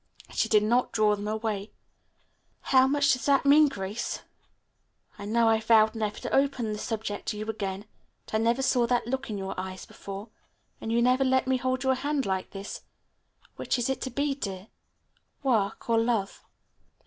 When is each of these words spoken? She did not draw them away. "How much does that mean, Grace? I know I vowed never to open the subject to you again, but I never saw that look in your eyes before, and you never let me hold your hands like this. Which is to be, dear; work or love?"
She 0.31 0.49
did 0.49 0.63
not 0.63 0.91
draw 0.91 1.15
them 1.15 1.27
away. 1.27 1.73
"How 2.61 2.87
much 2.87 3.13
does 3.13 3.27
that 3.27 3.45
mean, 3.45 3.67
Grace? 3.67 4.23
I 5.19 5.25
know 5.25 5.47
I 5.47 5.59
vowed 5.59 5.93
never 5.93 6.17
to 6.21 6.35
open 6.35 6.73
the 6.73 6.79
subject 6.79 7.27
to 7.27 7.37
you 7.37 7.47
again, 7.47 7.85
but 8.25 8.33
I 8.33 8.37
never 8.39 8.63
saw 8.63 8.87
that 8.87 9.05
look 9.05 9.29
in 9.29 9.37
your 9.37 9.53
eyes 9.59 9.85
before, 9.85 10.29
and 10.81 10.91
you 10.91 11.03
never 11.03 11.23
let 11.23 11.45
me 11.45 11.57
hold 11.57 11.83
your 11.83 11.93
hands 11.93 12.25
like 12.25 12.49
this. 12.49 12.81
Which 13.57 13.77
is 13.77 13.95
to 13.95 14.09
be, 14.09 14.33
dear; 14.33 14.69
work 15.43 15.87
or 15.87 15.99
love?" 15.99 16.43